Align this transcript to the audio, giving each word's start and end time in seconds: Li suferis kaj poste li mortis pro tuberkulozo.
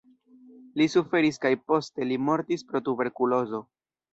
Li 0.81 0.87
suferis 0.93 1.37
kaj 1.45 1.51
poste 1.73 2.09
li 2.13 2.19
mortis 2.31 2.67
pro 2.73 2.85
tuberkulozo. 2.89 3.65